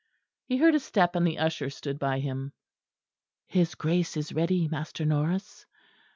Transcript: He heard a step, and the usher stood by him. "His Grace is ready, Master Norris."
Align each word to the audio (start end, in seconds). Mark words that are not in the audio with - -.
He 0.47 0.57
heard 0.57 0.73
a 0.73 0.79
step, 0.79 1.15
and 1.15 1.27
the 1.27 1.37
usher 1.37 1.69
stood 1.69 1.99
by 1.99 2.17
him. 2.21 2.53
"His 3.45 3.75
Grace 3.75 4.17
is 4.17 4.33
ready, 4.33 4.67
Master 4.67 5.05
Norris." 5.05 5.67